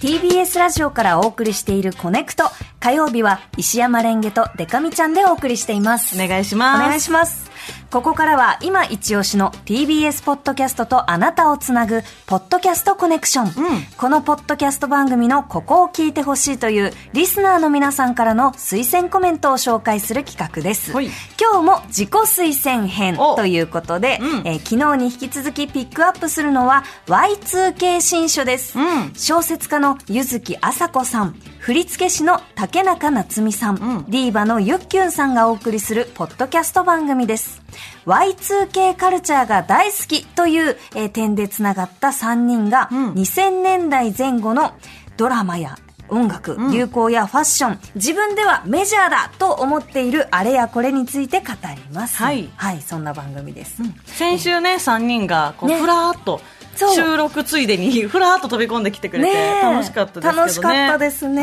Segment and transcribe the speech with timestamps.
[0.00, 2.44] TBS ラジオからお送りしているコネクト。
[2.80, 6.22] 火曜日は石山レンゲとデカミちゃんでお送りしています。
[6.22, 6.84] お願いします。
[6.84, 7.50] お願いします。
[7.90, 13.52] ここからは今一押しの TBS ポッドキャストとあなたをつなぐポッドキャストコネクション、
[13.96, 20.92] このポッドキャスト番組のここを聞いてほしいというリスナーの皆さんからの推薦コメントを紹介する企画です。
[20.92, 21.06] はい。
[21.40, 23.36] 今日も自己推薦編お。
[23.36, 24.46] ということで、うん。
[24.46, 29.12] えー昨日に引き続きピックアップするのは Y2K 新書です、うん。
[29.14, 31.36] 小説家の柚木あさこさん。
[31.60, 34.04] 振付師の竹中夏実さん、ん。
[34.08, 37.55] ディーバのゆっきゅんさんがお送りするポッドキャスト番組です
[38.06, 43.12] Y2K カルチャーが大好きという、えー点でつながった3人が、うん。
[43.12, 44.74] 2000年代前後の
[45.16, 45.76] ドラマや
[46.08, 52.16] 音楽、流行やファッション自分ではメジャーだと思っているあれやこれについて語ります。
[52.22, 52.48] はい。
[52.56, 55.80] はい、そんな番組です、先週ね、3人が、こう、ね。
[55.80, 56.40] ふらーっと、
[56.76, 60.36] 収録ついでに、 ふらーっと飛び込んできてくれて、楽しかったですね。
[60.36, 61.42] 楽しかったですね、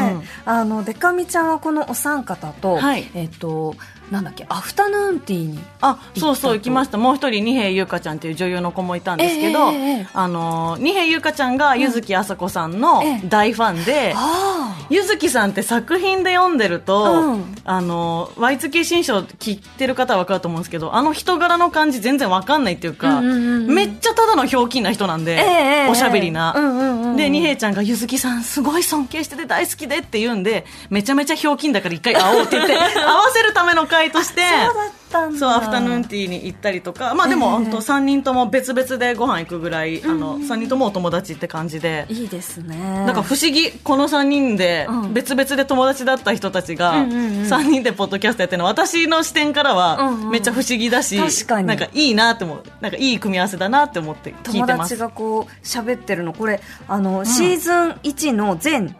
[0.00, 3.10] うんうんうんあのデカミちゃんはこのお三方と、はい。
[3.14, 3.74] えっ、と
[4.10, 4.46] なんだっけ？
[4.48, 6.98] アフタヌーンティーにあ、そうそう、行きました。
[6.98, 13.26] もう一人、二平優香ちゃんっていう女優の子もいたんですけど、ええええあの、二平優香ちゃんが、柚木あさこさんのええ。
[13.28, 17.54] 大ファンで、あ柚木さんって作品で読んでると、うん。
[17.64, 23.74] あの、Y2K 新書聞いてる方は分かると思うんですけど、あの人柄の感じ全然分かんないっていうか、うんうんうんうん。
[23.74, 26.52] めっちゃただのひょうきんな人なんで、ええおしゃべりな。
[26.56, 27.16] うんうんうんうん。
[27.16, 35.38] で、二平ちゃんが、柚木さんすごい尊敬してて大好きでって言うんで、めちゃめちゃひょうきんだから一回会おうって言って、 合わせるための会として、そうだったんだ。
[35.38, 37.52] そう、アフタヌーンティーに行ったりとか、まあでも、ええ。
[37.52, 42.76] 本当3人とも別々でご飯行くぐらい、あの、3人ともお友達って感じで、いいですね。
[43.06, 47.24] なんか不思議、この3人でうん、別々で友達だった人たちが、うんうんうん。
[47.44, 50.30] 3人でポッドキャストやってるの、私の視点からうんはう、ん。
[50.30, 52.62] めっちゃ不思議だし、なんかいいなって思う。
[52.80, 54.90] なんかいい組み合わせだなって思って聞い友てます。
[54.90, 56.32] 達がこう喋ってるの。
[56.32, 58.96] これあの、シーズン1の全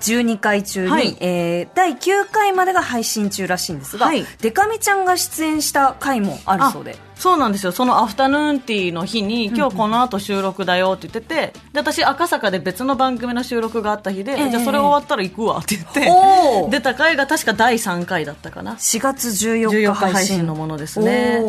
[0.00, 1.16] 12回中に、はい。
[1.20, 4.24] えー第9回までが配信中らしいんですが、はい。
[4.40, 6.96] デカミちゃんが出演した回もあるそうで。
[7.14, 7.72] そうなんですよ。
[7.72, 14.50] そのアフタヌーンティーの日に、今日この後収録だよって言ってて、で、私赤坂で別の番組の収録があった日で、ええ。
[14.50, 18.74] じゃあそれ終わったら行くわって言って、出た回が確か第3回だったかな。
[18.74, 21.42] 4月14 14日日配信のものですね。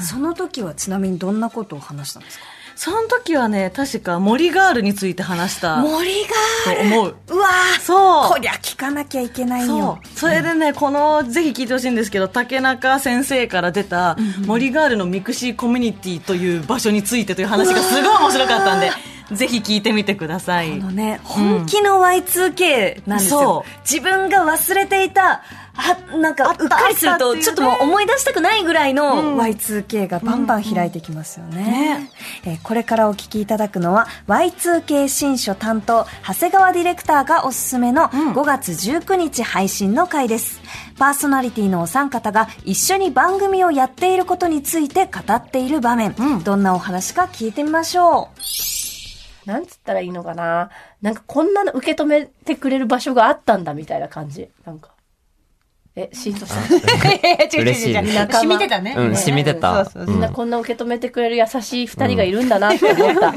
[0.00, 2.44] その時はちなみにどんなことを話したんですか？
[2.76, 7.16] その時はね、確か森ガールについて話したと森が思う。
[7.28, 8.28] うわーそう。
[8.30, 10.18] こりゃ聞かなきゃいけないそよう。
[10.18, 18.90] それでね、この、ぜひ聞いてほしいんですけど、竹中先生から出た、森ガールの mixi コミュニティという場所についてという話がすごい面白かったんで、
[19.32, 20.72] ぜひ聞いてみてください。
[20.72, 23.40] あのね、本気の Y2K なんですよ。
[23.40, 25.42] そう自分が忘れていた、
[25.74, 31.62] は、なんか、うっかりすると、ちょっともう思い出したくないぐらいのうん Y2K がバンバン開いてきますよね。
[31.64, 32.10] ね
[32.44, 40.60] えーこれからお聞きいただくのは、Y2K 新書担当、長谷川ディレクターがおすすめのうん5月19日配信の回です。
[40.98, 49.48] パーソナリティのお三方が一緒に番組をやっていることについて語っている場面、うんどんなお話か聞いてみましょう。
[49.48, 50.70] なんつったらいいのかな
[51.02, 54.48] なんかこんなの受け止めてくれる場所があったんだみたいな感じ。
[54.64, 54.93] なんか。
[55.96, 57.58] え、シーンとした。
[57.62, 58.94] 嬉しいです仲間染みてたね。
[58.98, 59.88] うん、染みてた。
[60.08, 63.32] みんなこんな受け止めてくれる優しい二人がいるんだなって思った。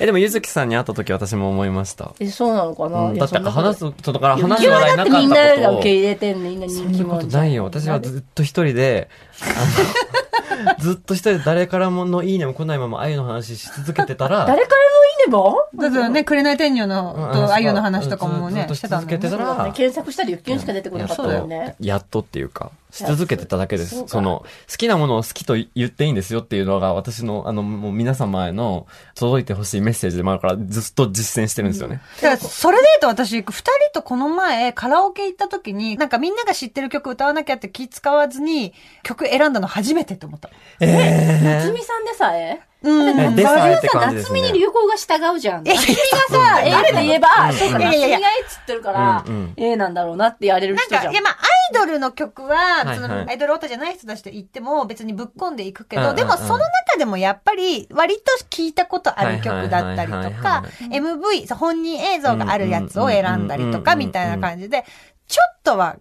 [0.00, 2.14] え、でも、ゆずきさんに会った時私も思いました。
[2.18, 5.78] え、そうなのかな、うんだって話す、とだから話す今話題なかっただってみんながことを。
[5.80, 7.64] 受け入れてんね、みんな人気者ないよ。
[7.64, 9.08] 私はずっと一人で、
[9.42, 15.54] あの、 ずっと一人で誰からものいいねも来ないまま愛の話し続けてたら、誰からもねば？
[15.74, 21.76] だからね、紅天女の、うんと、あゆの話とかもね、してたんだけてたらそうだね、検索したらゆっきゅんしか出てこなかったよね。
[21.80, 24.04] やっとっていうか、し続けてただけです。
[24.06, 32.00] その、好きなものを好きと言っていいんですよっていうのが私の、あの、もう皆様への届いてほしいメッセージでもあるから、ずっと実践してるんですよね。
[32.22, 33.62] だから、それで言うと私、二人
[33.92, 38.72] とこの前、カラオケ行った時に、なんかみんなが知ってる曲歌わなきゃって気使わずに、
[39.02, 40.50] 曲選んだの初めてって思った。
[40.80, 42.60] え夏美さんでさえ？
[42.82, 43.18] うん。
[43.20, 45.64] えでさえって感じですね夏美に流行が従うじゃん。
[45.64, 46.00] 夏美が
[46.30, 51.22] さ、A って言えば、そうか、夏美が A っつってるからうんうん A なんだろうなってやれるなんか、人じゃんいや。
[51.22, 51.36] まあ、ア
[51.70, 64.84] イドルの曲は、はいその、はいアイドルオタじゃない人たちと言っても別にぶっ込んでいくけど、でもその中でもやっぱり割と聞いたことある曲だったりとかは、MV、本人映像があるやつを選んだりとかみたいな感じで、
[65.26, 65.96] ちょっとは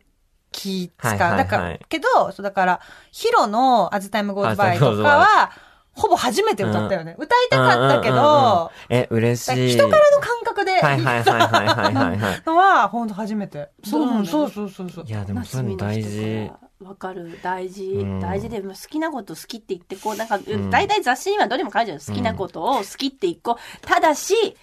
[0.52, 1.18] 気使う。
[1.38, 2.82] だから、けど、そうだから、
[3.12, 5.52] ヒロの As Time Goes By と As Time Goes かは、
[5.98, 7.16] ほぼ初めて歌ったよね。
[7.18, 9.72] 歌いたかったけうんうんうんうんど、え、嬉しい。
[9.72, 12.42] 人からの感覚で、はいはいはいはいはいはいはい。
[12.46, 13.70] のは、ほんと初めて。
[13.84, 15.12] そうそうそうそうそうい。
[15.12, 16.52] や、でもそういうの大事。
[16.84, 17.40] わかる。
[17.42, 18.20] 大事うん。
[18.20, 22.02] 大事で、好きなこと好きって言ってこう、なんか、ん大体雑誌にはどれも書いてある。
[22.06, 23.88] 好きなことを好きって言こう。
[23.88, 24.56] ただし、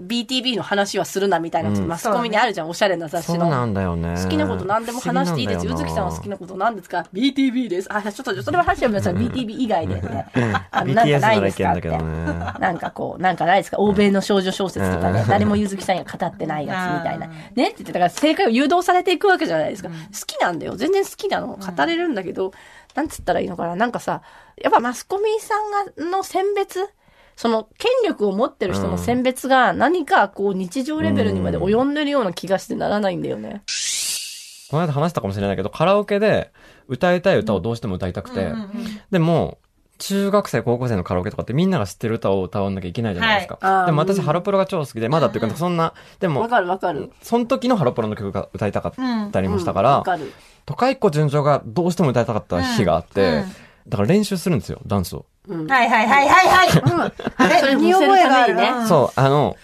[0.00, 3.40] BTB の話はするなみたいな、うんマスコミにあるじゃん、おしゃれな雑誌の。
[3.40, 4.14] そうなんだよね。
[4.22, 5.66] 好きなこと何でも話していいです。
[5.66, 7.88] ゆずきさんは好きなこと何ですか ?BTB です。
[7.90, 10.26] あ、ちょっと、それは話は皆さん BTB 以外でね。
[10.70, 11.72] あの、なんかなないらですか？
[11.72, 11.88] って。
[11.88, 13.78] なんかこう、なんかないですか？
[13.78, 17.26] 欧米の少女小説とかね、誰もゆずきさんが語ってないやつみたいな。
[17.28, 19.88] ねって言って、だから正解を誘導されていくわけじゃないですか。
[19.88, 19.94] 好
[20.26, 20.76] きなんだよ。
[20.76, 21.56] 全然好きなの。
[21.56, 22.52] 語れるんだけど、
[22.94, 23.76] なんつったらいいのかな？
[23.76, 24.20] なんかさ、
[24.62, 26.86] やっぱマスコミさんが、の選別
[27.36, 33.62] その権力を持ってる人の選別が何かこう日常レベルにまで及んでるような気がしてならないんだよね。
[34.70, 36.50] この間話したかもしれないけど、カラオケで
[36.88, 38.52] 歌いたい歌をどうしても歌いたくて、
[39.10, 39.58] でも、
[39.98, 43.58] 中学生、高校生のカラオケとかってみんなが知ってる歌を歌わなきゃいけないじゃないですか。
[43.60, 47.10] はいでも私、ハロプロが超好きで、まだっていうか、そんな、でも、わかるわかる。
[47.22, 50.32] その時のハロプロの曲が歌いたかったりもしたかうんら、わかる。
[50.66, 53.44] 都会っ子順調がどうしても歌いたかった日があって、
[53.88, 55.26] だから練習するんですよ、ダンスを。
[55.48, 55.66] うん。
[55.66, 57.12] はいはいはいはいはい。
[57.36, 59.56] あれ、それ見覚えがあるねうんそう、あの、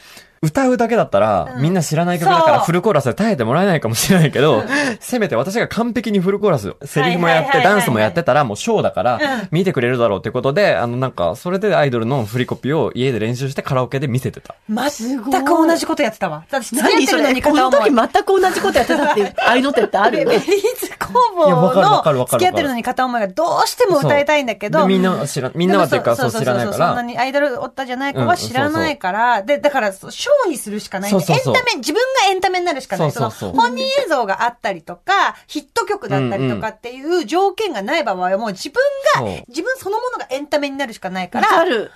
[0.45, 4.65] 歌うだけだったら、みんな知らない曲だからフルコーラスで耐えてもらえないかもしれないけど、
[4.99, 9.21] せめて私が完璧にフルコーラス、セリフもやって、ダンスもやってたら、もうショーだから、
[9.53, 14.57] 見てくれるだろうっていうことで、あの、なんか、それでアイドルの振りコピを家で練習してカラオケで見せてた。
[14.69, 16.43] 全く同じことやってたわ。
[16.51, 17.91] 私、付き合ってるのにこの片思い。
[17.91, 20.47] 時全く同じことやってたっていうアイドルってあるよベリね。
[20.77, 21.63] ーズ工房の
[21.93, 24.81] わかる付き合ってるのに片思いがどうしても歌いたいんだけど。
[24.81, 31.55] でみんなは知ら、みんなはっていうか、そう知らないかそんなら、にアイドルオタじゃない子は知らないから、で、だから、そうショーにするしかないんで、そうそうそう。
[31.57, 33.11] エンタメ、自分がエンタメになるしかない。
[33.13, 33.55] そうそうそう。
[33.55, 38.83] の本人映像があったりとか、ヒット曲だったりとかっていう条件がない場合はもう自分
[39.25, 41.91] が、自分そのものがエンタメになるしかないか、わからる。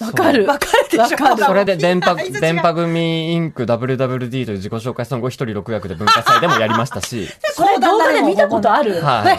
[0.00, 0.46] わかる。
[0.46, 1.02] わかるでしょ？
[1.02, 1.44] わかる。
[1.44, 9.00] それで 電波、電波組インク WWD という自己紹介ソングを一人6役で文化祭でもやりましたし、 これ動画で見たことある。
[9.02, 9.38] はい。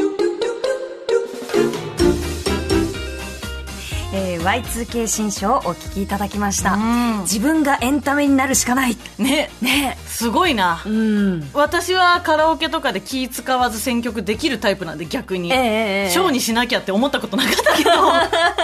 [4.12, 6.76] えー Y2K 新書をお聞きいただきました。
[7.22, 8.96] 自分がエンタメになるしかない。
[9.18, 9.50] ね。
[9.60, 9.98] ね。
[10.06, 11.50] すごいな、うん。
[11.52, 16.10] 私はカラオケとかで気使わず選曲できるタイプなんで逆に、ええええ。
[16.10, 17.90] ショーにしなきゃって思ったことなかったけど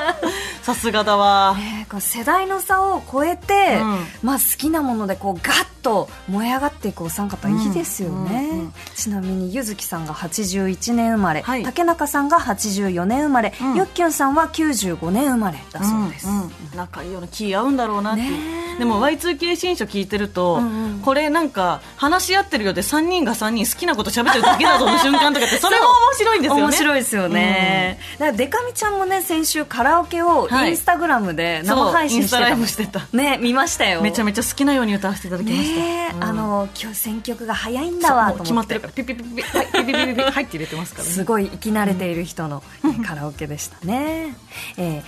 [0.84, 3.98] さすがだわねこう世代の差を超えて、うん。
[4.22, 11.62] まあ好きなものでこうガッと燃え上がっていくお三方いいですよね、うんうんちなみにゆずきさんが81年生まれ、はい。
[11.62, 13.74] 竹中さんが84年生まれ、うん。
[13.76, 16.26] ゆっきゅんさんは95年生まれだそうです、
[16.74, 21.00] 仲いいような気合うんだろうなっていう、でも Y2K 新書聞いてると、うんうん。
[21.00, 26.62] これなんか話し合ってるようで3人が3人好きなこと喋ってるだけだぞの瞬間とかってそれも面白いんですよね。
[26.62, 30.73] 面白いですよね、だからデカミちゃんもね先週カラオケをはい。
[30.73, 42.62] インスタグラムで生配信してた、ね見ましたよめちゃめちゃ好きなように歌わせていただきました、ねえ、うんあの今日選曲が早いんだわと思ってもう決まってるからピピピピピはいピピピピピはいって入れてますからねすごい生き慣れている人の
[43.06, 44.36] カラオケでしたね。
[44.76, 45.02] えー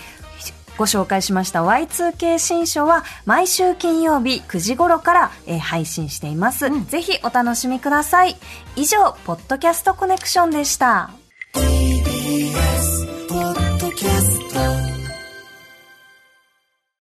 [0.77, 8.37] ご紹介しました Y2K 新書は毎週金曜日9時頃から、えー配信しています、ぜひお楽しみください。
[8.77, 11.11] 以上、ポッドキャストコネクションでした。